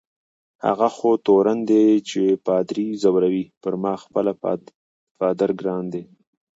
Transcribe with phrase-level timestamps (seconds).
[0.65, 4.31] هغه خو تورن دی چي پادري ځوروي، پر ما خپله
[5.19, 6.03] پادر ګران دی.